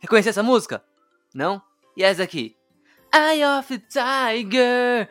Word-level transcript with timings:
Reconhece 0.00 0.30
essa 0.30 0.42
música? 0.42 0.82
Não? 1.32 1.62
E 1.96 2.02
essa 2.02 2.24
aqui? 2.24 2.56
Eye 3.14 3.44
of 3.44 3.78
the 3.78 3.86
Tiger. 3.88 5.08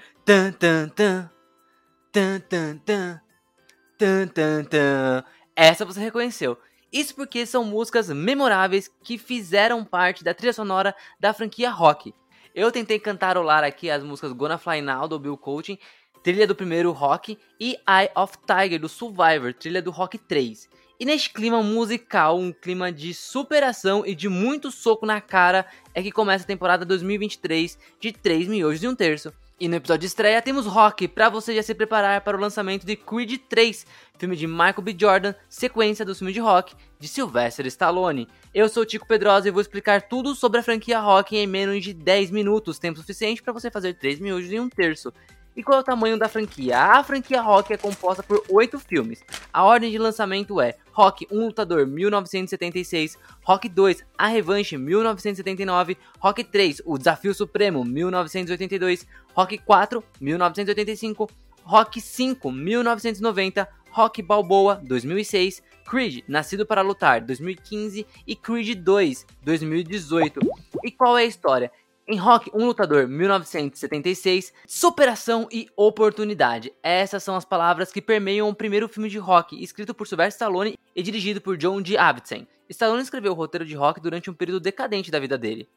Essa 5.56 5.86
você 5.86 6.02
reconheceu. 6.02 6.58
Isso 6.92 7.16
porque 7.16 7.46
são 7.46 7.64
músicas 7.64 8.10
memoráveis 8.10 8.90
que 9.02 9.18
fizeram 9.18 9.86
parte 9.86 10.22
da 10.22 10.34
trilha 10.34 10.52
sonora 10.52 10.94
da 11.18 11.34
franquia 11.34 11.72
rock. 11.72 12.14
Eu 12.54 12.70
tentei 12.70 13.00
cantarolar 13.00 13.64
aqui 13.64 13.90
as 13.90 14.04
músicas 14.04 14.34
Gonna 14.34 14.58
Fly 14.58 14.82
Now 14.82 15.08
do 15.08 15.18
Bill 15.18 15.38
Coaching, 15.38 15.78
trilha 16.22 16.46
do 16.46 16.54
primeiro 16.54 16.92
Rock, 16.92 17.38
e 17.58 17.78
Eye 17.88 18.12
of 18.14 18.34
Tiger 18.46 18.78
do 18.78 18.90
Survivor, 18.90 19.54
trilha 19.54 19.82
do 19.82 19.90
Rock 19.90 20.18
3. 20.18 20.68
E 21.00 21.06
neste 21.06 21.32
clima 21.32 21.64
musical, 21.64 22.38
um 22.38 22.52
clima 22.52 22.92
de 22.92 23.14
superação 23.14 24.06
e 24.06 24.14
de 24.14 24.28
muito 24.28 24.70
soco 24.70 25.06
na 25.06 25.22
cara, 25.22 25.66
é 25.96 26.04
que 26.04 26.12
começa 26.12 26.44
a 26.44 26.48
temporada 26.48 26.84
2023 26.84 27.80
de 28.00 28.12
3 28.12 28.50
miojos 28.50 28.84
e 28.84 28.88
um 28.88 28.96
terço. 28.96 29.34
E 29.62 29.68
no 29.68 29.76
episódio 29.76 30.00
de 30.00 30.08
estreia 30.08 30.42
temos 30.42 30.66
Rock, 30.66 31.08
para 31.08 31.30
você 31.30 31.54
já 31.54 31.62
se 31.62 31.76
preparar 31.76 32.22
para 32.22 32.36
o 32.36 32.40
lançamento 32.40 32.84
de 32.84 32.96
Creed 32.96 33.38
3, 33.48 33.86
filme 34.18 34.36
de 34.36 34.48
Michael 34.48 34.82
B. 34.82 34.96
Jordan, 35.00 35.36
sequência 35.48 36.04
do 36.04 36.16
filme 36.16 36.34
de 36.34 36.40
Rock, 36.40 36.74
de 36.98 37.08
Sylvester 37.08 37.68
Stallone. 37.68 38.28
Eu 38.56 38.68
sou 38.68 38.82
o 38.82 38.86
Tico 38.88 39.06
Pedrosa 39.06 39.48
e 39.48 39.52
vou 39.52 39.62
explicar 39.62 40.02
tudo 40.02 40.34
sobre 40.34 40.60
a 40.60 40.64
franquia 40.64 41.00
Rock 41.00 41.38
em 41.38 41.46
menos 41.46 41.84
de 41.84 41.94
10 41.94 42.32
minutos, 42.32 42.80
tempo 42.80 42.98
suficiente 42.98 43.44
para 43.44 43.54
você 43.54 43.70
fazer 43.70 43.94
3 43.94 44.20
miojos 44.20 44.52
e 44.52 44.60
um 44.60 44.68
terço. 44.68 45.14
E 45.56 45.62
qual 45.62 45.80
é 45.80 45.82
o 45.82 45.84
tamanho 45.84 46.18
da 46.18 46.30
franquia? 46.30 46.80
A 46.80 47.04
franquia 47.04 47.42
Rock 47.42 47.74
é 47.74 47.78
composta 47.78 48.24
por 48.24 48.42
oito 48.50 48.80
filmes. 48.80 49.22
A 49.52 49.64
ordem 49.64 49.92
de 49.92 49.98
lançamento 49.98 50.62
é 50.62 50.76
Rock 50.94 51.28
1 51.30 51.46
Lutador 51.48 51.86
1976, 51.86 53.18
Rock 53.44 53.68
2 53.68 54.06
A 54.18 54.28
Revanche 54.28 54.78
1979, 54.78 55.98
Rock 56.20 56.44
3 56.46 56.82
O 56.86 56.98
Desafio 56.98 57.34
Supremo 57.34 57.84
1982, 57.84 59.06
Rock 59.34 59.58
4 59.58 60.02
1985, 60.22 61.30
Rock 61.64 62.00
5 62.00 62.50
1990, 62.50 63.68
Rock 63.92 64.22
Balboa 64.22 64.82
2006, 64.82 65.62
Creed 65.86 66.24
Nascido 66.30 66.66
para 66.66 66.82
Lutar 66.82 67.20
2015 67.26 68.08
e 68.26 68.36
Creed 68.38 68.76
2 68.82 69.26
2018. 69.44 70.40
E 70.86 70.92
qual 70.92 71.18
é 71.18 71.24
a 71.24 71.26
história? 71.26 71.70
Em 72.08 72.18
Rock, 72.18 72.50
um 72.54 72.66
lutador, 72.66 73.08
1976, 73.08 74.52
superação 74.66 75.48
e 75.52 75.70
oportunidade. 75.78 76.74
Essas 76.82 77.22
são 77.22 77.36
as 77.36 77.46
palavras 77.46 77.92
que 77.92 78.02
permeiam 78.02 78.50
o 78.50 78.56
primeiro 78.56 78.90
filme 78.90 79.08
de 79.08 79.20
Rock, 79.20 79.62
escrito 79.62 79.94
por 79.94 80.08
Sylvester 80.08 80.48
Stallone 80.48 80.78
e 80.96 81.04
dirigido 81.04 81.40
por 81.40 81.56
John 81.58 81.80
D. 81.80 81.98
Avildsen. 81.98 82.48
Stallone 82.68 83.04
escreveu 83.04 83.34
o 83.34 83.36
roteiro 83.36 83.66
de 83.66 83.76
Rock 83.76 84.02
durante 84.02 84.32
um 84.32 84.34
período 84.34 84.60
decadente 84.60 85.12
da 85.12 85.20
vida 85.20 85.38
dele. 85.38 85.70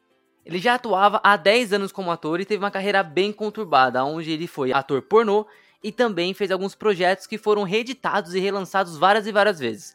Ele 0.43 0.57
já 0.57 0.75
atuava 0.75 1.21
há 1.23 1.37
10 1.37 1.73
anos 1.73 1.91
como 1.91 2.11
ator 2.11 2.41
e 2.41 2.45
teve 2.45 2.63
uma 2.63 2.71
carreira 2.71 3.03
bem 3.03 3.31
conturbada, 3.31 4.03
onde 4.03 4.31
ele 4.31 4.47
foi 4.47 4.73
ator 4.73 5.03
pornô 5.03 5.45
e 5.83 5.91
também 5.91 6.33
fez 6.33 6.49
alguns 6.49 6.73
projetos 6.73 7.27
que 7.27 7.37
foram 7.37 7.61
reeditados 7.63 8.33
e 8.33 8.39
relançados 8.39 8.97
várias 8.97 9.27
e 9.27 9.31
várias 9.31 9.59
vezes. 9.59 9.94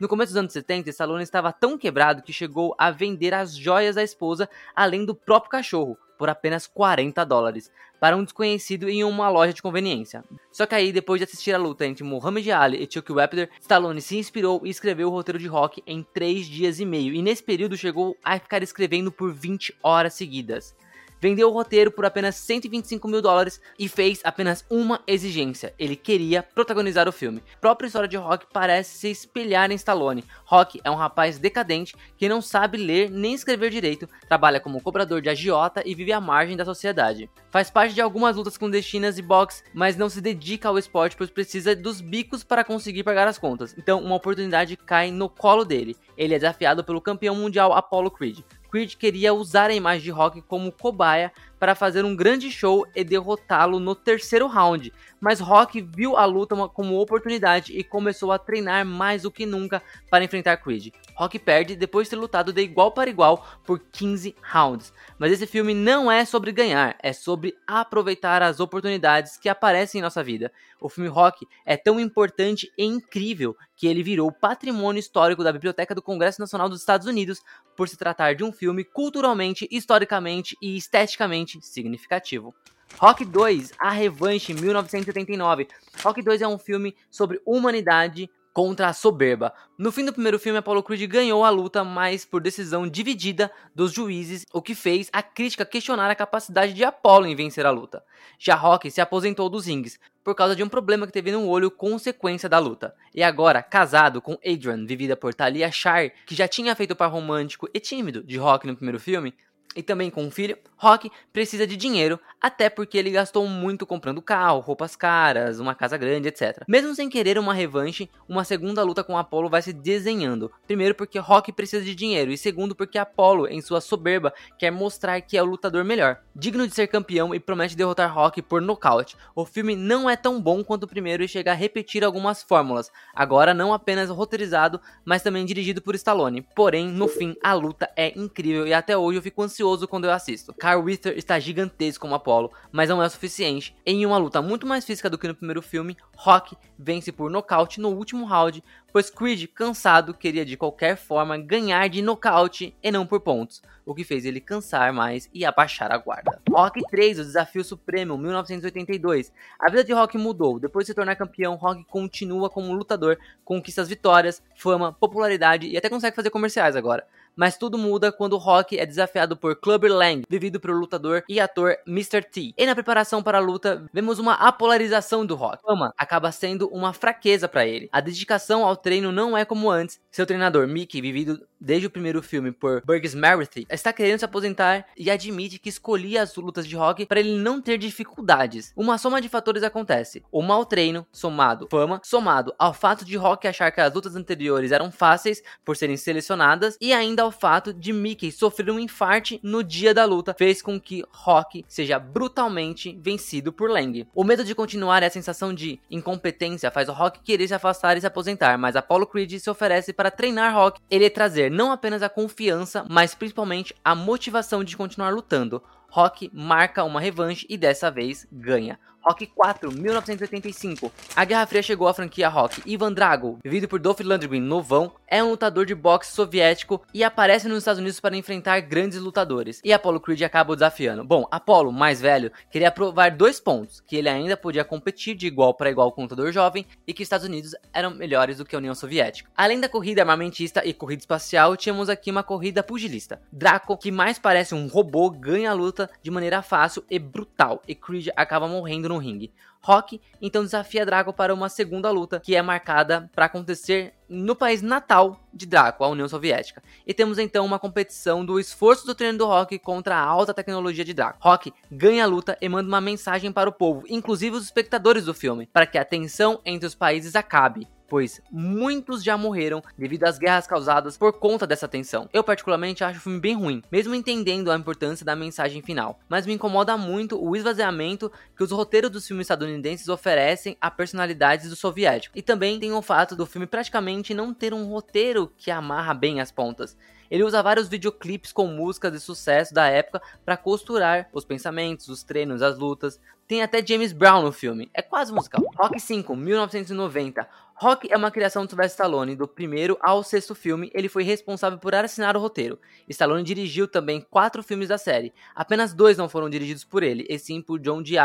No 0.00 0.08
começo 0.08 0.32
dos 0.32 0.38
anos 0.38 0.54
70, 0.54 0.88
Stallone 0.88 1.22
estava 1.22 1.52
tão 1.52 1.76
quebrado 1.76 2.22
que 2.22 2.32
chegou 2.32 2.74
a 2.78 2.90
vender 2.90 3.34
as 3.34 3.54
joias 3.54 3.96
da 3.96 4.02
esposa, 4.02 4.48
além 4.74 5.04
do 5.04 5.14
próprio 5.14 5.50
cachorro, 5.50 5.94
por 6.18 6.30
apenas 6.30 6.66
40 6.66 7.22
dólares, 7.22 7.70
para 8.00 8.16
um 8.16 8.24
desconhecido 8.24 8.88
em 8.88 9.04
uma 9.04 9.28
loja 9.28 9.52
de 9.52 9.60
conveniência. 9.60 10.24
Só 10.50 10.64
que 10.64 10.74
aí, 10.74 10.90
depois 10.90 11.18
de 11.20 11.24
assistir 11.24 11.54
a 11.54 11.58
luta 11.58 11.84
entre 11.84 12.02
Muhammad 12.02 12.48
Ali 12.48 12.82
e 12.82 12.90
Chuck 12.90 13.12
Wepner, 13.12 13.50
Stallone 13.60 14.00
se 14.00 14.16
inspirou 14.16 14.62
e 14.64 14.70
escreveu 14.70 15.08
o 15.08 15.10
roteiro 15.10 15.38
de 15.38 15.46
Rock 15.46 15.82
em 15.86 16.02
3 16.14 16.46
dias 16.46 16.80
e 16.80 16.86
meio, 16.86 17.12
e 17.12 17.20
nesse 17.20 17.42
período 17.42 17.76
chegou 17.76 18.16
a 18.24 18.38
ficar 18.38 18.62
escrevendo 18.62 19.12
por 19.12 19.30
20 19.34 19.76
horas 19.82 20.14
seguidas 20.14 20.74
vendeu 21.20 21.48
o 21.48 21.52
roteiro 21.52 21.90
por 21.90 22.04
apenas 22.04 22.36
125 22.36 23.06
mil 23.06 23.22
dólares 23.22 23.60
e 23.78 23.88
fez 23.88 24.20
apenas 24.24 24.64
uma 24.70 25.00
exigência: 25.06 25.74
ele 25.78 25.94
queria 25.94 26.42
protagonizar 26.42 27.08
o 27.08 27.12
filme. 27.12 27.42
A 27.54 27.58
própria 27.58 27.86
história 27.86 28.08
de 28.08 28.16
Rock 28.16 28.46
parece 28.52 28.98
se 28.98 29.10
espelhar 29.10 29.70
em 29.70 29.74
Stallone. 29.74 30.24
Rock 30.44 30.80
é 30.82 30.90
um 30.90 30.96
rapaz 30.96 31.38
decadente 31.38 31.94
que 32.16 32.28
não 32.28 32.40
sabe 32.40 32.78
ler 32.78 33.10
nem 33.10 33.34
escrever 33.34 33.70
direito, 33.70 34.08
trabalha 34.28 34.60
como 34.60 34.80
cobrador 34.80 35.20
de 35.20 35.28
agiota 35.28 35.82
e 35.84 35.94
vive 35.94 36.12
à 36.12 36.20
margem 36.20 36.56
da 36.56 36.64
sociedade. 36.64 37.28
Faz 37.50 37.70
parte 37.70 37.94
de 37.94 38.00
algumas 38.00 38.36
lutas 38.36 38.56
clandestinas 38.56 39.18
e 39.18 39.22
boxe, 39.22 39.62
mas 39.74 39.96
não 39.96 40.08
se 40.08 40.20
dedica 40.20 40.68
ao 40.68 40.78
esporte 40.78 41.16
pois 41.16 41.30
precisa 41.30 41.74
dos 41.76 42.00
bicos 42.00 42.42
para 42.42 42.64
conseguir 42.64 43.02
pagar 43.02 43.28
as 43.28 43.38
contas. 43.38 43.74
Então, 43.76 44.02
uma 44.02 44.14
oportunidade 44.14 44.76
cai 44.76 45.10
no 45.10 45.28
colo 45.28 45.64
dele. 45.64 45.96
Ele 46.16 46.34
é 46.34 46.38
desafiado 46.38 46.84
pelo 46.84 47.00
campeão 47.00 47.34
mundial 47.34 47.72
Apollo 47.72 48.10
Creed. 48.10 48.38
Creed 48.70 48.94
queria 48.94 49.34
usar 49.34 49.70
a 49.70 49.74
imagem 49.74 50.04
de 50.04 50.10
Rock 50.10 50.40
como 50.42 50.70
cobaia 50.70 51.32
para 51.60 51.74
fazer 51.74 52.06
um 52.06 52.16
grande 52.16 52.50
show 52.50 52.86
e 52.96 53.04
derrotá-lo 53.04 53.78
no 53.78 53.94
terceiro 53.94 54.46
round, 54.46 54.90
mas 55.20 55.38
Rock 55.38 55.82
viu 55.82 56.16
a 56.16 56.24
luta 56.24 56.56
como 56.68 56.98
oportunidade 56.98 57.78
e 57.78 57.84
começou 57.84 58.32
a 58.32 58.38
treinar 58.38 58.84
mais 58.86 59.22
do 59.22 59.30
que 59.30 59.44
nunca 59.44 59.82
para 60.10 60.24
enfrentar 60.24 60.56
Creed. 60.56 60.94
Rock 61.14 61.38
perde 61.38 61.76
depois 61.76 62.06
de 62.06 62.10
ter 62.10 62.16
lutado 62.16 62.50
de 62.50 62.62
igual 62.62 62.92
para 62.92 63.10
igual 63.10 63.46
por 63.62 63.78
15 63.78 64.34
rounds. 64.42 64.90
Mas 65.18 65.32
esse 65.32 65.46
filme 65.46 65.74
não 65.74 66.10
é 66.10 66.24
sobre 66.24 66.50
ganhar, 66.50 66.96
é 67.02 67.12
sobre 67.12 67.54
aproveitar 67.66 68.42
as 68.42 68.58
oportunidades 68.58 69.36
que 69.36 69.48
aparecem 69.48 69.98
em 69.98 70.02
nossa 70.02 70.24
vida. 70.24 70.50
O 70.80 70.88
filme 70.88 71.10
Rock 71.10 71.46
é 71.66 71.76
tão 71.76 72.00
importante 72.00 72.72
e 72.78 72.84
incrível 72.84 73.54
que 73.76 73.86
ele 73.86 74.02
virou 74.02 74.32
patrimônio 74.32 74.98
histórico 74.98 75.44
da 75.44 75.52
Biblioteca 75.52 75.94
do 75.94 76.02
Congresso 76.02 76.40
Nacional 76.40 76.70
dos 76.70 76.80
Estados 76.80 77.06
Unidos 77.06 77.40
por 77.76 77.88
se 77.88 77.96
tratar 77.96 78.34
de 78.34 78.42
um 78.42 78.52
filme 78.52 78.82
culturalmente, 78.82 79.68
historicamente 79.70 80.56
e 80.60 80.76
esteticamente 80.76 81.49
significativo. 81.62 82.54
Rock 82.98 83.24
2, 83.24 83.72
A 83.78 83.90
Revanche, 83.90 84.52
1979. 84.52 85.68
Rock 86.02 86.22
2 86.22 86.42
é 86.42 86.48
um 86.48 86.58
filme 86.58 86.94
sobre 87.10 87.40
humanidade 87.46 88.28
contra 88.52 88.88
a 88.88 88.92
soberba. 88.92 89.52
No 89.78 89.92
fim 89.92 90.04
do 90.04 90.12
primeiro 90.12 90.38
filme, 90.38 90.58
Apollo 90.58 90.82
Creed 90.82 91.08
ganhou 91.08 91.44
a 91.44 91.50
luta, 91.50 91.84
mas 91.84 92.24
por 92.24 92.40
decisão 92.40 92.86
dividida 92.86 93.50
dos 93.74 93.92
juízes, 93.92 94.44
o 94.52 94.60
que 94.60 94.74
fez 94.74 95.08
a 95.12 95.22
crítica 95.22 95.64
questionar 95.64 96.10
a 96.10 96.14
capacidade 96.14 96.72
de 96.72 96.84
Apollo 96.84 97.26
em 97.26 97.36
vencer 97.36 97.64
a 97.64 97.70
luta. 97.70 98.02
Já 98.38 98.54
Rock 98.54 98.90
se 98.90 99.00
aposentou 99.00 99.48
dos 99.48 99.66
rings 99.66 99.98
por 100.22 100.34
causa 100.34 100.54
de 100.54 100.62
um 100.62 100.68
problema 100.68 101.06
que 101.06 101.12
teve 101.12 101.32
no 101.32 101.46
olho 101.48 101.70
consequência 101.70 102.48
da 102.48 102.58
luta. 102.58 102.94
E 103.14 103.22
agora, 103.22 103.62
casado 103.62 104.20
com 104.20 104.38
Adrian, 104.44 104.84
vivida 104.84 105.16
por 105.16 105.32
Talia 105.32 105.70
Shire, 105.70 106.12
que 106.26 106.34
já 106.34 106.46
tinha 106.46 106.76
feito 106.76 106.90
o 106.90 106.96
par 106.96 107.10
romântico 107.10 107.68
e 107.72 107.80
tímido 107.80 108.22
de 108.22 108.36
Rock 108.36 108.66
no 108.66 108.76
primeiro 108.76 109.00
filme, 109.00 109.34
e 109.76 109.82
também 109.82 110.10
com 110.10 110.24
um 110.24 110.30
filho, 110.30 110.58
Rock 110.76 111.12
precisa 111.32 111.66
de 111.66 111.76
dinheiro, 111.76 112.18
até 112.40 112.68
porque 112.68 112.98
ele 112.98 113.10
gastou 113.10 113.46
muito 113.46 113.86
comprando 113.86 114.20
carro, 114.20 114.60
roupas 114.60 114.96
caras, 114.96 115.60
uma 115.60 115.74
casa 115.74 115.96
grande, 115.96 116.26
etc. 116.26 116.64
Mesmo 116.66 116.94
sem 116.94 117.08
querer 117.08 117.38
uma 117.38 117.54
revanche, 117.54 118.10
uma 118.28 118.42
segunda 118.42 118.82
luta 118.82 119.04
com 119.04 119.16
Apollo 119.16 119.48
vai 119.48 119.62
se 119.62 119.72
desenhando. 119.72 120.50
Primeiro 120.66 120.94
porque 120.94 121.18
Rock 121.18 121.52
precisa 121.52 121.84
de 121.84 121.94
dinheiro, 121.94 122.32
e 122.32 122.38
segundo 122.38 122.74
porque 122.74 122.98
Apollo, 122.98 123.46
em 123.46 123.60
sua 123.60 123.80
soberba, 123.80 124.32
quer 124.58 124.72
mostrar 124.72 125.20
que 125.20 125.36
é 125.36 125.42
o 125.42 125.46
lutador 125.46 125.84
melhor, 125.84 126.18
digno 126.34 126.66
de 126.66 126.74
ser 126.74 126.88
campeão 126.88 127.34
e 127.34 127.38
promete 127.38 127.76
derrotar 127.76 128.12
Rock 128.12 128.42
por 128.42 128.60
nocaute. 128.60 129.16
O 129.36 129.44
filme 129.44 129.76
não 129.76 130.10
é 130.10 130.16
tão 130.16 130.40
bom 130.40 130.64
quanto 130.64 130.84
o 130.84 130.88
primeiro 130.88 131.22
e 131.22 131.28
chega 131.28 131.52
a 131.52 131.54
repetir 131.54 132.02
algumas 132.02 132.42
fórmulas, 132.42 132.90
agora 133.14 133.54
não 133.54 133.72
apenas 133.72 134.10
roteirizado, 134.10 134.80
mas 135.04 135.22
também 135.22 135.44
dirigido 135.44 135.80
por 135.80 135.94
Stallone. 135.94 136.42
Porém, 136.56 136.88
no 136.88 137.06
fim, 137.06 137.36
a 137.42 137.52
luta 137.52 137.88
é 137.94 138.18
incrível 138.18 138.66
e 138.66 138.74
até 138.74 138.96
hoje 138.96 139.18
eu 139.18 139.22
fico 139.22 139.42
ansioso 139.42 139.59
ansioso 139.60 139.86
quando 139.86 140.06
eu 140.06 140.10
assisto. 140.10 140.54
Carl 140.54 140.82
Ritter 140.82 141.16
está 141.16 141.38
gigantesco 141.38 142.02
como 142.02 142.14
Apollo, 142.14 142.50
mas 142.72 142.88
não 142.88 143.02
é 143.02 143.06
o 143.06 143.10
suficiente. 143.10 143.76
Em 143.84 144.06
uma 144.06 144.16
luta 144.16 144.40
muito 144.40 144.66
mais 144.66 144.84
física 144.84 145.10
do 145.10 145.18
que 145.18 145.28
no 145.28 145.34
primeiro 145.34 145.60
filme, 145.60 145.96
Rock 146.16 146.56
vence 146.78 147.12
por 147.12 147.30
nocaute 147.30 147.80
no 147.80 147.90
último 147.90 148.24
round, 148.24 148.64
pois 148.92 149.10
Creed, 149.10 149.46
cansado, 149.54 150.14
queria 150.14 150.44
de 150.44 150.56
qualquer 150.56 150.96
forma 150.96 151.36
ganhar 151.36 151.88
de 151.88 152.00
nocaute 152.00 152.74
e 152.82 152.90
não 152.90 153.06
por 153.06 153.20
pontos, 153.20 153.62
o 153.84 153.94
que 153.94 154.02
fez 154.02 154.24
ele 154.24 154.40
cansar 154.40 154.92
mais 154.92 155.28
e 155.32 155.44
abaixar 155.44 155.92
a 155.92 155.98
guarda. 155.98 156.40
Rock 156.48 156.82
3, 156.90 157.18
o 157.20 157.24
Desafio 157.24 157.62
Supremo, 157.62 158.16
1982. 158.16 159.32
A 159.58 159.68
vida 159.68 159.84
de 159.84 159.92
Rock 159.92 160.16
mudou. 160.16 160.58
Depois 160.58 160.84
de 160.84 160.92
se 160.92 160.94
tornar 160.94 161.16
campeão, 161.16 161.56
Rock 161.56 161.84
continua 161.84 162.48
como 162.48 162.72
lutador, 162.72 163.18
conquista 163.44 163.82
as 163.82 163.88
vitórias, 163.88 164.42
fama, 164.56 164.92
popularidade 164.92 165.66
e 165.68 165.76
até 165.76 165.88
consegue 165.88 166.16
fazer 166.16 166.30
comerciais 166.30 166.76
agora 166.76 167.06
mas 167.40 167.56
tudo 167.56 167.78
muda 167.78 168.12
quando 168.12 168.36
Rock 168.36 168.78
é 168.78 168.84
desafiado 168.84 169.34
por 169.34 169.56
Clubber 169.56 169.90
Lang, 169.90 170.24
vivido 170.28 170.60
pelo 170.60 170.78
lutador 170.78 171.24
e 171.26 171.40
ator 171.40 171.74
Mr. 171.86 172.20
T. 172.22 172.52
E 172.54 172.66
na 172.66 172.74
preparação 172.74 173.22
para 173.22 173.38
a 173.38 173.40
luta, 173.40 173.82
vemos 173.94 174.18
uma 174.18 174.34
apolarização 174.34 175.24
do 175.24 175.34
Rock. 175.34 175.62
Fama 175.62 175.94
acaba 175.96 176.30
sendo 176.32 176.68
uma 176.68 176.92
fraqueza 176.92 177.48
para 177.48 177.66
ele. 177.66 177.88
A 177.90 178.02
dedicação 178.02 178.62
ao 178.62 178.76
treino 178.76 179.10
não 179.10 179.38
é 179.38 179.46
como 179.46 179.70
antes. 179.70 179.98
Seu 180.10 180.26
treinador 180.26 180.68
Mickey, 180.68 181.00
vivido 181.00 181.40
desde 181.60 181.86
o 181.86 181.90
primeiro 181.90 182.22
filme 182.22 182.52
por 182.52 182.82
Burgess 182.84 183.14
Meredith, 183.14 183.66
está 183.70 183.92
querendo 183.92 184.20
se 184.20 184.24
aposentar 184.24 184.86
e 184.96 185.10
admite 185.10 185.58
que 185.58 185.68
escolhia 185.68 186.22
as 186.22 186.34
lutas 186.36 186.66
de 186.66 186.76
rock 186.76 187.06
para 187.06 187.20
ele 187.20 187.36
não 187.36 187.60
ter 187.60 187.78
dificuldades. 187.78 188.72
Uma 188.76 188.98
soma 188.98 189.20
de 189.20 189.28
fatores 189.28 189.62
acontece. 189.62 190.22
O 190.30 190.42
mau 190.42 190.64
treino, 190.64 191.06
somado 191.12 191.68
fama, 191.70 192.00
somado 192.04 192.54
ao 192.58 192.72
fato 192.72 193.04
de 193.04 193.16
Rock 193.16 193.46
achar 193.46 193.70
que 193.70 193.80
as 193.80 193.92
lutas 193.92 194.16
anteriores 194.16 194.72
eram 194.72 194.90
fáceis 194.90 195.42
por 195.64 195.76
serem 195.76 195.96
selecionadas 195.96 196.76
e 196.80 196.92
ainda 196.92 197.22
ao 197.22 197.30
fato 197.30 197.72
de 197.72 197.92
Mickey 197.92 198.32
sofrer 198.32 198.70
um 198.70 198.78
infarte 198.78 199.40
no 199.42 199.62
dia 199.62 199.92
da 199.92 200.04
luta, 200.04 200.34
fez 200.36 200.62
com 200.62 200.80
que 200.80 201.04
Rock 201.12 201.64
seja 201.68 201.98
brutalmente 201.98 202.98
vencido 203.00 203.52
por 203.52 203.70
Lang. 203.70 204.06
O 204.14 204.24
medo 204.24 204.44
de 204.44 204.54
continuar 204.54 205.02
e 205.02 205.06
a 205.06 205.10
sensação 205.10 205.52
de 205.52 205.78
incompetência 205.90 206.70
faz 206.70 206.88
o 206.88 206.92
Rock 206.92 207.20
querer 207.20 207.48
se 207.48 207.54
afastar 207.54 207.96
e 207.96 208.00
se 208.00 208.06
aposentar, 208.06 208.58
mas 208.58 208.76
Apollo 208.76 209.06
Creed 209.06 209.38
se 209.38 209.50
oferece 209.50 209.92
para 209.92 210.10
treinar 210.10 210.54
Rock, 210.54 210.80
ele 210.90 211.10
trazer 211.10 211.49
não 211.50 211.72
apenas 211.72 212.02
a 212.02 212.08
confiança, 212.08 212.86
mas 212.88 213.14
principalmente 213.14 213.74
a 213.84 213.94
motivação 213.94 214.64
de 214.64 214.76
continuar 214.76 215.10
lutando. 215.10 215.62
Rock 215.90 216.30
marca 216.32 216.84
uma 216.84 217.00
revanche 217.00 217.46
e 217.50 217.58
dessa 217.58 217.90
vez 217.90 218.26
ganha. 218.30 218.78
Rock 219.02 219.26
4, 219.26 219.72
1985. 219.72 220.92
A 221.16 221.24
Guerra 221.24 221.46
Fria 221.46 221.62
chegou 221.62 221.88
à 221.88 221.94
franquia 221.94 222.28
Rock. 222.28 222.62
Ivan 222.66 222.92
Drago, 222.92 223.38
vivido 223.42 223.66
por 223.66 223.80
Dolph 223.80 224.00
Lundgren 224.00 224.42
novão, 224.42 224.92
é 225.06 225.24
um 225.24 225.30
lutador 225.30 225.64
de 225.64 225.74
boxe 225.74 226.12
soviético 226.12 226.82
e 226.92 227.02
aparece 227.02 227.48
nos 227.48 227.58
Estados 227.58 227.78
Unidos 227.78 227.98
para 227.98 228.16
enfrentar 228.16 228.60
grandes 228.60 229.00
lutadores. 229.00 229.60
E 229.64 229.72
Apollo 229.72 230.00
Creed 230.00 230.20
acaba 230.22 230.52
o 230.52 230.56
desafiando. 230.56 231.02
Bom, 231.02 231.26
Apollo, 231.30 231.72
mais 231.72 232.00
velho, 232.00 232.30
queria 232.50 232.70
provar 232.70 233.10
dois 233.10 233.40
pontos: 233.40 233.80
que 233.80 233.96
ele 233.96 234.08
ainda 234.08 234.36
podia 234.36 234.64
competir 234.64 235.14
de 235.14 235.26
igual 235.26 235.54
para 235.54 235.70
igual 235.70 235.90
com 235.92 236.02
o 236.02 236.04
lutador 236.04 236.30
jovem 236.30 236.66
e 236.86 236.92
que 236.92 237.02
os 237.02 237.06
Estados 237.06 237.26
Unidos 237.26 237.54
eram 237.72 237.90
melhores 237.90 238.36
do 238.36 238.44
que 238.44 238.54
a 238.54 238.58
União 238.58 238.74
Soviética. 238.74 239.30
Além 239.34 239.58
da 239.58 239.68
corrida 239.68 240.02
armamentista 240.02 240.62
e 240.64 240.74
corrida 240.74 241.00
espacial, 241.00 241.56
tínhamos 241.56 241.88
aqui 241.88 242.10
uma 242.10 242.22
corrida 242.22 242.62
pugilista. 242.62 243.20
Draco, 243.32 243.78
que 243.78 243.90
mais 243.90 244.18
parece 244.18 244.54
um 244.54 244.66
robô, 244.66 245.08
ganha 245.08 245.50
a 245.50 245.54
luta 245.54 245.88
de 246.02 246.10
maneira 246.10 246.42
fácil 246.42 246.84
e 246.90 246.98
brutal, 246.98 247.62
e 247.66 247.74
Creed 247.74 248.08
acaba 248.14 248.46
morrendo 248.46 248.89
ringue. 248.98 249.30
Rock 249.62 250.00
então 250.20 250.44
desafia 250.44 250.86
Draco 250.86 251.12
para 251.12 251.34
uma 251.34 251.48
segunda 251.48 251.90
luta, 251.90 252.20
que 252.20 252.34
é 252.34 252.42
marcada 252.42 253.10
para 253.14 253.26
acontecer 253.26 253.94
no 254.08 254.34
país 254.34 254.60
natal 254.60 255.20
de 255.32 255.46
Draco, 255.46 255.84
a 255.84 255.88
União 255.88 256.08
Soviética. 256.08 256.62
E 256.86 256.92
temos 256.92 257.18
então 257.18 257.46
uma 257.46 257.58
competição 257.58 258.24
do 258.24 258.40
esforço 258.40 258.84
do 258.84 258.94
treino 258.94 259.18
do 259.18 259.26
Rock 259.26 259.58
contra 259.58 259.96
a 259.96 260.04
alta 260.04 260.34
tecnologia 260.34 260.84
de 260.84 260.92
Draco. 260.92 261.18
Rock 261.20 261.52
ganha 261.70 262.04
a 262.04 262.06
luta 262.06 262.36
e 262.40 262.48
manda 262.48 262.68
uma 262.68 262.80
mensagem 262.80 263.30
para 263.30 263.48
o 263.48 263.52
povo, 263.52 263.84
inclusive 263.88 264.36
os 264.36 264.44
espectadores 264.44 265.04
do 265.04 265.14
filme, 265.14 265.48
para 265.52 265.66
que 265.66 265.78
a 265.78 265.84
tensão 265.84 266.40
entre 266.44 266.66
os 266.66 266.74
países 266.74 267.14
acabe 267.14 267.68
pois 267.90 268.22
muitos 268.30 269.02
já 269.02 269.18
morreram 269.18 269.60
devido 269.76 270.04
às 270.04 270.16
guerras 270.16 270.46
causadas 270.46 270.96
por 270.96 271.12
conta 271.14 271.44
dessa 271.44 271.66
tensão. 271.66 272.08
Eu 272.12 272.22
particularmente 272.22 272.84
acho 272.84 273.00
o 273.00 273.02
filme 273.02 273.18
bem 273.18 273.34
ruim, 273.34 273.62
mesmo 273.70 273.94
entendendo 273.94 274.50
a 274.50 274.56
importância 274.56 275.04
da 275.04 275.16
mensagem 275.16 275.60
final, 275.60 275.98
mas 276.08 276.24
me 276.24 276.32
incomoda 276.32 276.76
muito 276.76 277.20
o 277.20 277.34
esvaziamento 277.34 278.10
que 278.36 278.44
os 278.44 278.52
roteiros 278.52 278.90
dos 278.90 279.06
filmes 279.06 279.24
estadunidenses 279.24 279.49
oferecem 279.88 280.56
a 280.60 280.70
personalidades 280.70 281.48
do 281.48 281.56
soviético. 281.56 282.16
E 282.16 282.22
também 282.22 282.58
tem 282.58 282.72
o 282.72 282.82
fato 282.82 283.16
do 283.16 283.26
filme 283.26 283.46
praticamente 283.46 284.14
não 284.14 284.32
ter 284.32 284.54
um 284.54 284.66
roteiro 284.66 285.32
que 285.36 285.50
amarra 285.50 285.94
bem 285.94 286.20
as 286.20 286.30
pontas. 286.30 286.76
Ele 287.10 287.24
usa 287.24 287.42
vários 287.42 287.68
videoclipes 287.68 288.32
com 288.32 288.46
músicas 288.46 288.92
de 288.92 289.00
sucesso 289.00 289.52
da 289.52 289.66
época 289.66 290.00
para 290.24 290.36
costurar 290.36 291.08
os 291.12 291.24
pensamentos, 291.24 291.88
os 291.88 292.04
treinos, 292.04 292.40
as 292.40 292.56
lutas. 292.56 293.00
Tem 293.26 293.42
até 293.42 293.64
James 293.64 293.92
Brown 293.92 294.22
no 294.22 294.32
filme, 294.32 294.70
é 294.72 294.82
quase 294.82 295.12
musical. 295.12 295.44
Rock 295.56 295.80
5, 295.80 296.14
1990. 296.14 297.28
Rock 297.62 297.92
é 297.92 297.96
uma 297.98 298.10
criação 298.10 298.46
de 298.46 298.52
Sylvester 298.52 298.86
Stallone, 298.86 299.14
do 299.14 299.28
primeiro 299.28 299.76
ao 299.82 300.02
sexto 300.02 300.34
filme, 300.34 300.70
ele 300.72 300.88
foi 300.88 301.02
responsável 301.02 301.58
por 301.58 301.74
assinar 301.74 302.16
o 302.16 302.18
roteiro. 302.18 302.58
Stallone 302.88 303.22
dirigiu 303.22 303.68
também 303.68 304.00
quatro 304.00 304.42
filmes 304.42 304.70
da 304.70 304.78
série, 304.78 305.12
apenas 305.34 305.74
dois 305.74 305.98
não 305.98 306.08
foram 306.08 306.30
dirigidos 306.30 306.64
por 306.64 306.82
ele, 306.82 307.04
e 307.06 307.18
sim 307.18 307.42
por 307.42 307.60
John 307.60 307.82
D. 307.82 307.98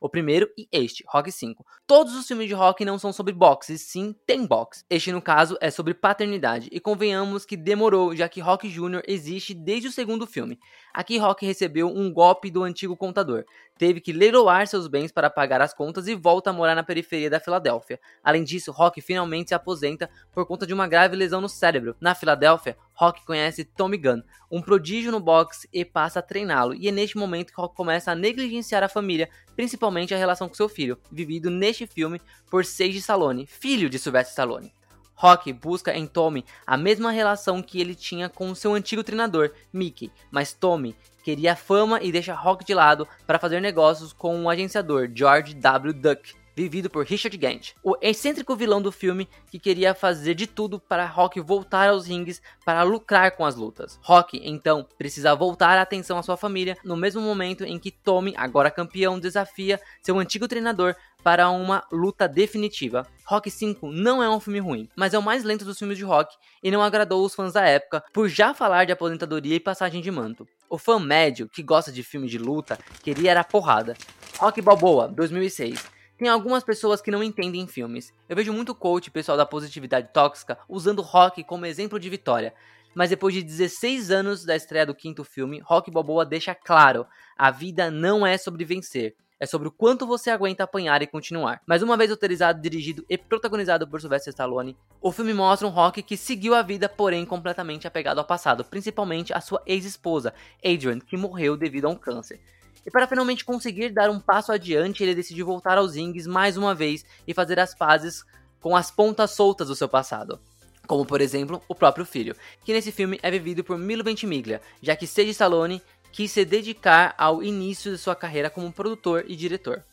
O 0.00 0.08
primeiro 0.08 0.48
e 0.56 0.68
este, 0.70 1.02
Rock 1.08 1.32
5. 1.32 1.66
Todos 1.88 2.14
os 2.14 2.26
filmes 2.28 2.46
de 2.46 2.54
rock 2.54 2.84
não 2.84 2.96
são 2.96 3.12
sobre 3.12 3.32
boxe, 3.32 3.78
sim 3.78 4.14
tem 4.24 4.46
boxe. 4.46 4.84
Este, 4.88 5.10
no 5.10 5.20
caso, 5.20 5.56
é 5.60 5.72
sobre 5.72 5.92
paternidade, 5.92 6.68
e 6.70 6.78
convenhamos 6.78 7.44
que 7.44 7.56
demorou, 7.56 8.14
já 8.14 8.28
que 8.28 8.40
Rock 8.40 8.68
Jr. 8.68 9.02
existe 9.08 9.54
desde 9.54 9.88
o 9.88 9.92
segundo 9.92 10.24
filme. 10.24 10.56
Aqui 10.92 11.18
Rock 11.18 11.44
recebeu 11.44 11.88
um 11.88 12.12
golpe 12.12 12.48
do 12.48 12.62
antigo 12.62 12.96
contador, 12.96 13.44
teve 13.78 14.00
que 14.00 14.12
leiloar 14.12 14.66
seus 14.66 14.86
bens 14.86 15.10
para 15.10 15.30
pagar 15.30 15.60
as 15.60 15.74
contas 15.74 16.06
e 16.06 16.14
volta 16.14 16.50
a 16.50 16.52
morar 16.52 16.74
na 16.74 16.82
periferia 16.82 17.28
da 17.28 17.40
Filadélfia. 17.40 17.98
Além 18.22 18.44
disso, 18.44 18.72
Rock 18.72 19.00
finalmente 19.00 19.48
se 19.48 19.54
aposenta 19.54 20.08
por 20.32 20.46
conta 20.46 20.66
de 20.66 20.72
uma 20.72 20.86
grave 20.86 21.16
lesão 21.16 21.40
no 21.40 21.48
cérebro. 21.48 21.96
Na 22.00 22.14
Filadélfia, 22.14 22.76
Rock 22.94 23.24
conhece 23.24 23.64
Tommy 23.64 23.96
Gunn, 23.96 24.22
um 24.50 24.62
prodígio 24.62 25.10
no 25.10 25.20
boxe, 25.20 25.68
e 25.72 25.84
passa 25.84 26.20
a 26.20 26.22
treiná-lo. 26.22 26.74
E 26.74 26.88
é 26.88 26.92
neste 26.92 27.16
momento 27.16 27.52
que 27.52 27.60
Rock 27.60 27.74
começa 27.74 28.12
a 28.12 28.14
negligenciar 28.14 28.82
a 28.82 28.88
família, 28.88 29.28
principalmente 29.56 30.14
a 30.14 30.18
relação 30.18 30.48
com 30.48 30.54
seu 30.54 30.68
filho, 30.68 30.98
vivido 31.10 31.50
neste 31.50 31.86
filme 31.86 32.20
por 32.50 32.64
Sage 32.64 32.98
Stallone, 32.98 33.46
filho 33.46 33.90
de 33.90 33.98
Sylvester 33.98 34.30
Stallone. 34.30 34.72
Rock 35.14 35.52
busca 35.52 35.96
em 35.96 36.06
Tommy 36.06 36.44
a 36.66 36.76
mesma 36.76 37.10
relação 37.10 37.62
que 37.62 37.80
ele 37.80 37.94
tinha 37.94 38.28
com 38.28 38.54
seu 38.54 38.74
antigo 38.74 39.04
treinador, 39.04 39.50
Mickey, 39.72 40.10
mas 40.30 40.52
Tommy 40.52 40.96
queria 41.22 41.56
fama 41.56 42.00
e 42.02 42.12
deixa 42.12 42.34
Rock 42.34 42.64
de 42.64 42.74
lado 42.74 43.08
para 43.26 43.38
fazer 43.38 43.60
negócios 43.60 44.12
com 44.12 44.36
o 44.36 44.42
um 44.42 44.50
agenciador 44.50 45.08
George 45.14 45.54
W. 45.54 45.94
Duck, 45.94 46.34
vivido 46.54 46.88
por 46.88 47.04
Richard 47.04 47.36
Gant, 47.36 47.72
o 47.82 47.96
excêntrico 48.00 48.54
vilão 48.54 48.80
do 48.80 48.92
filme 48.92 49.28
que 49.50 49.58
queria 49.58 49.94
fazer 49.94 50.34
de 50.34 50.46
tudo 50.46 50.78
para 50.78 51.06
Rock 51.06 51.40
voltar 51.40 51.88
aos 51.88 52.06
rings 52.06 52.40
para 52.64 52.82
lucrar 52.82 53.32
com 53.32 53.44
as 53.44 53.56
lutas. 53.56 53.98
Rock, 54.02 54.40
então, 54.44 54.86
precisa 54.96 55.34
voltar 55.34 55.78
a 55.78 55.82
atenção 55.82 56.18
à 56.18 56.22
sua 56.22 56.36
família 56.36 56.76
no 56.84 56.96
mesmo 56.96 57.20
momento 57.20 57.64
em 57.64 57.78
que 57.78 57.90
Tommy, 57.90 58.34
agora 58.36 58.70
campeão, 58.70 59.18
desafia 59.18 59.80
seu 60.02 60.18
antigo 60.18 60.46
treinador 60.46 60.94
para 61.24 61.48
uma 61.48 61.82
luta 61.90 62.28
definitiva. 62.28 63.06
Rock 63.24 63.50
5 63.50 63.90
não 63.90 64.22
é 64.22 64.28
um 64.28 64.38
filme 64.38 64.60
ruim, 64.60 64.90
mas 64.94 65.14
é 65.14 65.18
o 65.18 65.22
mais 65.22 65.42
lento 65.42 65.64
dos 65.64 65.78
filmes 65.78 65.96
de 65.96 66.04
rock 66.04 66.36
e 66.62 66.70
não 66.70 66.82
agradou 66.82 67.24
os 67.24 67.34
fãs 67.34 67.54
da 67.54 67.66
época 67.66 68.04
por 68.12 68.28
já 68.28 68.52
falar 68.52 68.84
de 68.84 68.92
aposentadoria 68.92 69.56
e 69.56 69.60
passagem 69.60 70.02
de 70.02 70.10
manto. 70.10 70.46
O 70.68 70.76
fã 70.76 71.00
médio, 71.00 71.48
que 71.48 71.62
gosta 71.62 71.90
de 71.90 72.02
filmes 72.02 72.30
de 72.30 72.36
luta, 72.36 72.78
queria 73.02 73.30
era 73.30 73.42
porrada. 73.42 73.96
Rock 74.38 74.60
Balboa, 74.60 75.08
2006. 75.08 75.82
Tem 76.18 76.28
algumas 76.28 76.62
pessoas 76.62 77.00
que 77.00 77.10
não 77.10 77.22
entendem 77.22 77.66
filmes. 77.66 78.12
Eu 78.28 78.36
vejo 78.36 78.52
muito 78.52 78.74
coach 78.74 79.10
pessoal 79.10 79.38
da 79.38 79.46
positividade 79.46 80.10
tóxica 80.12 80.58
usando 80.68 81.00
Rock 81.00 81.42
como 81.42 81.64
exemplo 81.64 81.98
de 81.98 82.10
vitória. 82.10 82.54
Mas 82.94 83.10
depois 83.10 83.34
de 83.34 83.42
16 83.42 84.10
anos 84.10 84.44
da 84.44 84.54
estreia 84.54 84.86
do 84.86 84.94
quinto 84.94 85.24
filme, 85.24 85.60
Rock 85.64 85.90
Balboa 85.90 86.26
deixa 86.26 86.54
claro: 86.54 87.06
a 87.36 87.50
vida 87.50 87.90
não 87.90 88.26
é 88.26 88.36
sobre 88.36 88.64
vencer, 88.64 89.16
é 89.44 89.46
sobre 89.46 89.68
o 89.68 89.70
quanto 89.70 90.06
você 90.06 90.30
aguenta 90.30 90.64
apanhar 90.64 91.02
e 91.02 91.06
continuar. 91.06 91.60
Mais 91.66 91.82
uma 91.82 91.98
vez 91.98 92.10
autorizado, 92.10 92.62
dirigido 92.62 93.04
e 93.10 93.18
protagonizado 93.18 93.86
por 93.86 94.00
Sylvester 94.00 94.30
Stallone, 94.30 94.74
o 95.02 95.12
filme 95.12 95.34
mostra 95.34 95.68
um 95.68 95.70
Rock 95.70 96.02
que 96.02 96.16
seguiu 96.16 96.54
a 96.54 96.62
vida, 96.62 96.88
porém 96.88 97.26
completamente 97.26 97.86
apegado 97.86 98.18
ao 98.18 98.24
passado, 98.24 98.64
principalmente 98.64 99.34
a 99.34 99.42
sua 99.42 99.62
ex-esposa, 99.66 100.32
Adrian, 100.64 100.98
que 100.98 101.16
morreu 101.16 101.58
devido 101.58 101.84
a 101.84 101.90
um 101.90 101.94
câncer. 101.94 102.40
E 102.86 102.90
para 102.90 103.06
finalmente 103.06 103.44
conseguir 103.44 103.90
dar 103.90 104.08
um 104.08 104.18
passo 104.18 104.50
adiante, 104.50 105.02
ele 105.02 105.14
decidiu 105.14 105.44
voltar 105.44 105.76
aos 105.76 105.94
rings 105.94 106.26
mais 106.26 106.56
uma 106.56 106.74
vez 106.74 107.04
e 107.28 107.34
fazer 107.34 107.60
as 107.60 107.74
pazes 107.74 108.24
com 108.60 108.74
as 108.74 108.90
pontas 108.90 109.32
soltas 109.32 109.68
do 109.68 109.76
seu 109.76 109.90
passado. 109.90 110.40
Como, 110.86 111.04
por 111.04 111.20
exemplo, 111.20 111.62
o 111.66 111.74
próprio 111.74 112.04
filho, 112.04 112.36
que 112.62 112.72
nesse 112.72 112.92
filme 112.92 113.18
é 113.22 113.30
vivido 113.30 113.64
por 113.64 113.78
Milo 113.78 114.04
Ventimiglia, 114.04 114.60
já 114.82 114.94
que 114.94 115.06
Sage 115.06 115.30
Stallone 115.30 115.82
quis 116.14 116.30
se 116.30 116.44
dedicar 116.44 117.12
ao 117.18 117.42
início 117.42 117.90
de 117.90 117.98
sua 117.98 118.14
carreira 118.14 118.48
como 118.48 118.72
produtor 118.72 119.24
e 119.26 119.34
diretor. 119.34 119.84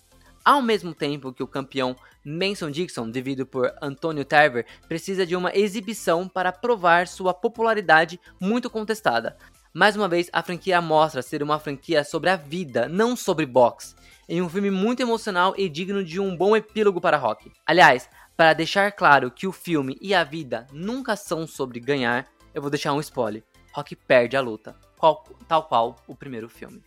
Ao 0.46 0.62
mesmo 0.62 0.94
tempo 0.94 1.34
que 1.34 1.42
o 1.42 1.48
campeão 1.48 1.96
Manson 2.24 2.70
Dixon, 2.70 3.10
devido 3.10 3.44
por 3.44 3.74
Antonio 3.82 4.24
Tarver, 4.24 4.68
precisa 4.88 5.26
de 5.26 5.36
uma 5.36 5.52
exibição 5.56 6.28
para 6.28 6.52
provar 6.52 7.08
sua 7.08 7.34
popularidade 7.34 8.20
muito 8.40 8.70
contestada, 8.70 9.36
mais 9.74 9.96
uma 9.96 10.10
vez, 10.10 10.30
a 10.34 10.44
franquia 10.44 10.82
mostra 10.82 11.22
ser 11.22 11.42
uma 11.42 11.58
franquia 11.58 12.04
sobre 12.04 12.30
a 12.30 12.36
vida, 12.36 12.90
não 12.90 13.16
sobre 13.16 13.46
boxe, 13.46 13.96
em 14.28 14.42
um 14.42 14.50
filme 14.50 14.70
muito 14.70 15.02
emocional 15.02 15.54
e 15.58 15.70
digno 15.70 16.04
de 16.04 16.20
um 16.20 16.36
bom 16.36 16.58
epílogo 16.58 17.00
para 17.00 17.18
Rock. 17.18 17.50
Aliás, 17.66 18.10
para 18.36 18.54
deixar 18.54 18.92
claro 18.92 19.32
que 19.32 19.48
o 19.48 19.52
filme 19.54 19.98
e 20.02 20.14
a 20.14 20.26
vida 20.26 20.68
nunca 20.74 21.16
são 21.16 21.48
sobre 21.48 21.80
ganhar, 21.80 22.28
eu 22.54 22.62
vou 22.62 22.70
deixar 22.70 22.92
um 22.92 23.00
spoiler: 23.00 23.46
Rock 23.74 23.96
perde 23.96 24.36
a 24.36 24.42
luta, 24.42 24.76
qual, 24.98 25.24
tal 25.48 25.64
qual 25.64 25.96
o 26.08 26.16
primeiro 26.16 26.50
filme. 26.50 26.84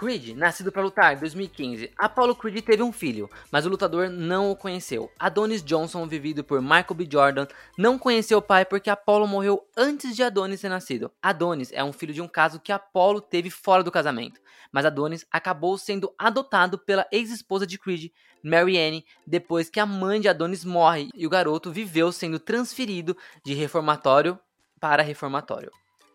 Creed, 0.00 0.34
nascido 0.34 0.72
para 0.72 0.80
lutar, 0.80 1.14
2015. 1.16 1.92
Apollo 1.98 2.34
Creed 2.34 2.64
teve 2.64 2.82
um 2.82 2.90
filho, 2.90 3.28
mas 3.52 3.66
o 3.66 3.68
lutador 3.68 4.08
não 4.08 4.50
o 4.50 4.56
conheceu. 4.56 5.12
Adonis 5.18 5.62
Johnson, 5.62 6.06
vivido 6.06 6.42
por 6.42 6.62
Michael 6.62 6.94
B. 6.94 7.06
Jordan, 7.12 7.46
não 7.76 7.98
conheceu 7.98 8.38
o 8.38 8.42
pai 8.42 8.64
porque 8.64 8.88
Apollo 8.88 9.28
morreu 9.28 9.62
antes 9.76 10.16
de 10.16 10.22
Adonis 10.22 10.62
ter 10.62 10.70
nascido. 10.70 11.12
Adonis 11.20 11.70
é 11.70 11.84
um 11.84 11.92
filho 11.92 12.14
de 12.14 12.22
um 12.22 12.28
caso 12.28 12.58
que 12.58 12.72
Apollo 12.72 13.20
teve 13.20 13.50
fora 13.50 13.84
do 13.84 13.92
casamento, 13.92 14.40
mas 14.72 14.86
Adonis 14.86 15.26
acabou 15.30 15.76
sendo 15.76 16.14
adotado 16.18 16.78
pela 16.78 17.06
ex-esposa 17.12 17.66
de 17.66 17.78
Creed, 17.78 18.10
Mary 18.42 18.78
Ann, 18.78 19.02
depois 19.26 19.68
que 19.68 19.80
a 19.80 19.84
mãe 19.84 20.18
de 20.18 20.30
Adonis 20.30 20.64
morre 20.64 21.10
e 21.14 21.26
o 21.26 21.30
garoto 21.30 21.70
viveu 21.70 22.10
sendo 22.10 22.38
transferido 22.38 23.14
de 23.44 23.52
reformatório 23.52 24.38
para 24.80 25.02
reformatório. 25.02 25.70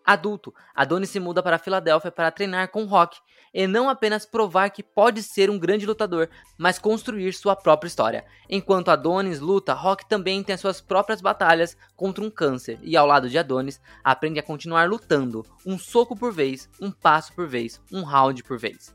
Adulto, 0.06 0.54
Adonis 0.72 1.10
se 1.10 1.18
muda 1.18 1.42
para 1.42 1.58
Filadélfia 1.58 2.12
para 2.12 2.30
treinar 2.30 2.68
com 2.68 2.84
Rock 2.84 3.18
e 3.52 3.66
não 3.66 3.88
apenas 3.88 4.24
provar 4.24 4.70
que 4.70 4.80
pode 4.80 5.20
ser 5.20 5.50
um 5.50 5.58
grande 5.58 5.84
lutador, 5.84 6.28
mas 6.56 6.78
construir 6.78 7.32
sua 7.32 7.56
própria 7.56 7.88
história. 7.88 8.24
Enquanto 8.48 8.90
Adonis 8.90 9.40
luta, 9.40 9.74
Rock 9.74 10.08
também 10.08 10.44
tem 10.44 10.56
suas 10.56 10.80
próprias 10.80 11.20
batalhas 11.20 11.76
contra 11.96 12.22
um 12.22 12.30
câncer 12.30 12.78
e 12.82 12.96
ao 12.96 13.06
lado 13.06 13.28
de 13.28 13.36
Adonis 13.36 13.80
aprende 14.04 14.38
a 14.38 14.44
continuar 14.44 14.88
lutando, 14.88 15.44
um 15.64 15.76
soco 15.76 16.14
por 16.14 16.32
vez, 16.32 16.68
um 16.80 16.92
passo 16.92 17.32
por 17.32 17.48
vez, 17.48 17.80
um 17.90 18.02
round 18.02 18.44
por 18.44 18.58
vez. 18.58 18.94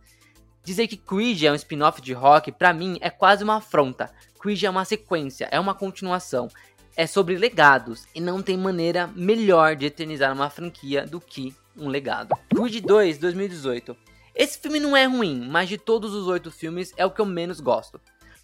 Dizer 0.63 0.87
que 0.87 0.95
Creed 0.95 1.43
é 1.43 1.51
um 1.51 1.55
spin-off 1.55 1.99
de 2.01 2.13
Rock, 2.13 2.51
para 2.51 2.71
mim, 2.71 2.99
é 3.01 3.09
quase 3.09 3.43
uma 3.43 3.57
afronta. 3.57 4.13
Creed 4.39 4.63
é 4.63 4.69
uma 4.69 4.85
sequência, 4.85 5.47
é 5.51 5.59
uma 5.59 5.73
continuação 5.73 6.47
é 6.95 7.07
sobre 7.07 7.37
legados 7.37 8.05
e 8.13 8.21
não 8.21 8.41
tem 8.41 8.57
maneira 8.57 9.07
melhor 9.15 9.75
de 9.75 9.85
eternizar 9.85 10.33
uma 10.33 10.49
franquia 10.49 11.05
do 11.05 11.19
que 11.19 11.55
um 11.77 11.87
legado. 11.87 12.35
Creed 12.49 12.83
2 12.85 13.17
2018. 13.17 13.95
Esse 14.35 14.59
filme 14.59 14.79
não 14.79 14.95
é 14.95 15.05
ruim, 15.05 15.47
mas 15.49 15.69
de 15.69 15.77
todos 15.77 16.13
os 16.13 16.27
oito 16.27 16.51
filmes 16.51 16.93
é 16.97 17.05
o 17.05 17.11
que 17.11 17.21
eu 17.21 17.25
menos 17.25 17.59
gosto. 17.59 17.99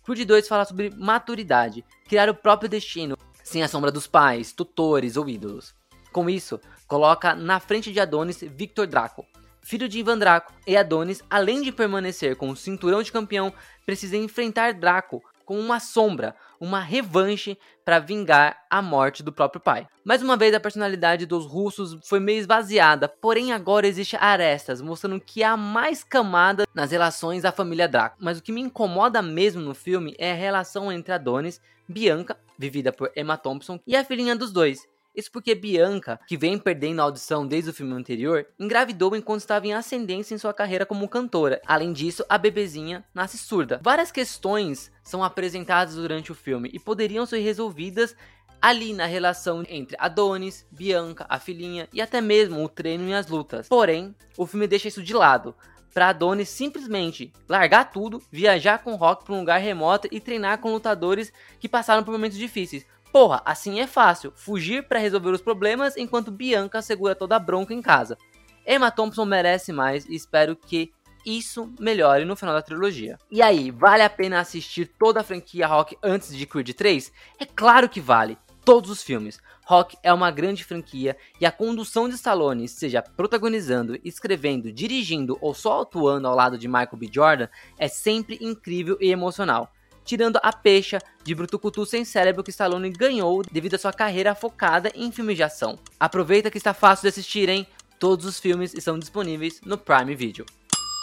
Creed 0.06 0.27
2 0.27 0.48
fala 0.48 0.66
sobre 0.66 0.89
maturidade, 0.89 1.84
criar 2.08 2.30
o 2.30 2.36
próprio 2.36 2.70
destino, 2.70 3.18
sem 3.44 3.63
a 3.63 3.68
sombra 3.68 3.92
dos 3.92 4.08
pais, 4.08 4.54
tutores 4.54 5.18
ou 5.18 5.27
ídolos. 5.27 5.75
Com 6.12 6.30
isso, 6.30 6.60
coloca 6.88 7.36
na 7.36 7.60
frente 7.60 7.92
de 7.92 8.00
Adonis 8.00 8.42
Victor 8.42 8.88
Draco, 8.88 9.25
filho 9.62 9.89
de 9.89 10.00
Ivan 10.00 10.18
Draco, 10.18 10.54
e 10.66 10.77
Adonis, 10.77 11.22
além 11.30 11.62
de 11.62 11.74
permanecer 11.74 12.38
com 12.38 12.50
o 12.50 12.56
cinturão 12.56 13.04
de 13.04 13.12
campeão, 13.12 13.54
precisa 13.86 14.16
enfrentar 14.16 14.74
Draco 14.74 15.22
com 15.48 15.58
uma 15.58 15.80
sombra, 15.80 16.36
uma 16.60 16.82
revanche 16.82 17.58
para 17.86 18.00
vingar 18.00 18.66
a 18.70 18.82
morte 18.82 19.24
do 19.24 19.32
próprio 19.32 19.62
pai. 19.62 19.88
Mais 20.04 20.22
uma 20.22 20.36
vez, 20.36 20.54
a 20.54 20.60
personalidade 20.60 21.25
dos 21.25 21.46
russos 21.46 21.98
foi 22.04 22.20
meio 22.20 22.39
esvaziada, 22.39 23.08
porém 23.08 23.54
agora 23.54 23.88
existe 23.88 24.18
arestas, 24.18 24.82
mostrando 24.82 25.22
que 25.22 25.44
há 25.44 25.56
mais 25.56 26.04
camada 26.04 26.68
nas 26.75 26.92
relações 26.92 27.44
da 27.44 27.51
família 27.54 27.88
Draco. 27.88 28.18
Mas 28.20 28.38
o 28.38 28.44
que 28.44 28.51
me 28.51 28.60
incomoda 28.60 29.22
mesmo 29.22 29.62
no 29.62 29.74
filme 29.74 30.13
é 30.20 30.34
a 30.34 30.36
relação 30.36 30.92
entre 30.92 31.13
Adonis, 31.13 31.62
Bianca, 31.88 32.38
vivida 32.60 32.92
por 32.92 33.10
Emma 33.16 33.38
Thompson, 33.38 33.80
e 33.88 33.96
a 33.96 34.04
filhinha 34.04 34.36
dos 34.36 34.51
dois, 34.51 34.86
isso 35.17 35.31
porque 35.31 35.55
Bianca, 35.55 36.19
que 36.27 36.38
vem 36.38 36.59
perdendo 36.59 37.01
a 37.01 37.03
audição 37.03 37.47
desde 37.47 37.71
o 37.71 37.74
filme 37.74 37.93
anterior, 37.93 38.45
engravidou 38.59 39.15
enquanto 39.15 39.39
estava 39.39 39.65
em 39.65 39.74
ascendência 39.74 40.36
em 40.36 40.38
sua 40.38 40.53
carreira 40.53 40.86
como 40.86 41.09
cantora. 41.09 41.59
Além 41.65 41.91
disso, 41.91 42.24
a 42.29 42.38
bebezinha 42.38 43.03
nasce 43.15 43.38
surda. 43.38 43.81
Várias 43.83 44.12
questões 44.12 44.91
são 45.03 45.24
apresentadas 45.24 45.95
durante 45.95 46.31
o 46.31 46.36
filme 46.36 46.69
e 46.71 46.79
poderiam 46.79 47.25
ser 47.25 47.39
resolvidas 47.39 48.15
ali 48.62 48.93
na 48.93 49.05
relação 49.05 49.63
entre 49.67 49.97
Adonis, 50.00 50.65
Bianca, 50.71 51.25
a 51.27 51.39
filhinha 51.39 51.88
e 51.91 52.00
até 52.00 52.21
mesmo 52.21 52.63
o 52.63 52.69
treino 52.69 53.09
e 53.09 53.13
as 53.13 53.27
lutas. 53.27 53.67
Porém, 53.67 54.15
o 54.38 54.45
filme 54.45 54.67
deixa 54.67 54.88
isso 54.88 55.01
de 55.01 55.13
lado 55.13 55.55
para 55.97 56.09
Adonis 56.09 56.50
simplesmente 56.50 57.33
largar 57.50 57.91
tudo, 57.91 58.21
viajar 58.31 58.83
com 58.83 58.93
Rock 58.93 59.25
para 59.25 59.33
um 59.33 59.39
lugar 59.39 59.59
remoto 59.59 60.07
e 60.12 60.19
treinar 60.19 60.59
com 60.59 60.71
lutadores 60.71 61.33
que 61.59 61.67
passaram 61.67 62.03
por 62.03 62.12
momentos 62.12 62.38
difíceis. 62.38 62.86
Porra, 63.11 63.41
assim 63.45 63.79
é 63.79 63.87
fácil. 63.87 64.31
Fugir 64.35 64.87
para 64.87 64.99
resolver 64.99 65.31
os 65.31 65.41
problemas 65.41 65.97
enquanto 65.97 66.31
Bianca 66.31 66.81
segura 66.81 67.15
toda 67.15 67.35
a 67.35 67.39
bronca 67.39 67.73
em 67.73 67.81
casa. 67.81 68.17
Emma 68.65 68.91
Thompson 68.91 69.25
merece 69.25 69.71
mais 69.71 70.05
e 70.05 70.15
espero 70.15 70.55
que 70.55 70.91
isso 71.25 71.73
melhore 71.79 72.25
no 72.25 72.35
final 72.35 72.53
da 72.53 72.61
trilogia. 72.61 73.17
E 73.29 73.41
aí, 73.41 73.71
vale 73.71 74.03
a 74.03 74.09
pena 74.09 74.39
assistir 74.39 74.85
toda 74.97 75.19
a 75.19 75.23
franquia 75.23 75.67
Rock 75.67 75.97
antes 76.01 76.35
de 76.35 76.45
Creed 76.45 76.69
3? 76.71 77.11
É 77.39 77.45
claro 77.45 77.89
que 77.89 77.99
vale. 77.99 78.37
Todos 78.63 78.89
os 78.89 79.01
filmes. 79.01 79.39
Rock 79.65 79.97
é 80.03 80.13
uma 80.13 80.31
grande 80.31 80.63
franquia 80.63 81.17
e 81.41 81.45
a 81.45 81.51
condução 81.51 82.07
de 82.07 82.15
Stallone, 82.15 82.67
seja 82.67 83.01
protagonizando, 83.01 83.99
escrevendo, 84.03 84.71
dirigindo 84.71 85.37
ou 85.41 85.53
só 85.53 85.81
atuando 85.81 86.27
ao 86.27 86.35
lado 86.35 86.57
de 86.57 86.67
Michael 86.67 86.97
B. 86.97 87.09
Jordan, 87.11 87.47
é 87.77 87.87
sempre 87.87 88.37
incrível 88.41 88.97
e 89.01 89.09
emocional 89.09 89.71
tirando 90.07 90.39
a 90.41 90.53
peixa 90.53 90.99
de 91.23 91.35
Brutucutu 91.35 91.85
sem 91.85 92.05
cérebro 92.05 92.43
que 92.43 92.49
Stallone 92.49 92.89
ganhou 92.89 93.43
devido 93.51 93.75
à 93.75 93.77
sua 93.77 93.91
carreira 93.91 94.33
focada 94.33 94.89
em 94.95 95.11
filmes 95.11 95.35
de 95.35 95.43
ação. 95.43 95.77
Aproveita 95.99 96.49
que 96.49 96.57
está 96.57 96.73
fácil 96.73 97.03
de 97.03 97.09
assistir, 97.09 97.49
hein? 97.49 97.67
Todos 97.99 98.25
os 98.25 98.39
filmes 98.39 98.73
estão 98.73 98.97
disponíveis 98.97 99.59
no 99.65 99.77
Prime 99.77 100.15
Video. 100.15 100.45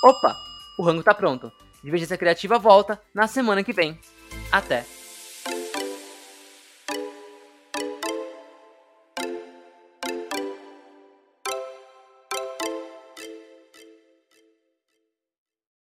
Opa, 0.03 0.35
o 0.79 0.83
rango 0.83 1.03
tá 1.03 1.15
pronto. 1.15 1.53
Divergência 1.83 2.17
Criativa 2.17 2.59
volta 2.59 2.99
na 3.13 3.27
semana 3.27 3.63
que 3.63 3.73
vem. 3.73 3.99
Até! 4.51 5.04